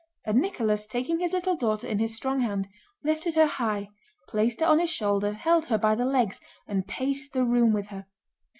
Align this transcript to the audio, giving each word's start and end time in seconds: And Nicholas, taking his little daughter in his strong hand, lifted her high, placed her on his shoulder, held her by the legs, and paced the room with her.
And 0.25 0.41
Nicholas, 0.41 0.87
taking 0.87 1.19
his 1.19 1.31
little 1.31 1.55
daughter 1.55 1.85
in 1.85 1.99
his 1.99 2.15
strong 2.15 2.39
hand, 2.39 2.67
lifted 3.03 3.35
her 3.35 3.45
high, 3.45 3.89
placed 4.29 4.59
her 4.61 4.65
on 4.65 4.79
his 4.79 4.89
shoulder, 4.89 5.33
held 5.33 5.67
her 5.67 5.77
by 5.77 5.93
the 5.93 6.05
legs, 6.05 6.41
and 6.65 6.87
paced 6.87 7.33
the 7.33 7.43
room 7.45 7.71
with 7.71 7.89
her. 7.89 8.07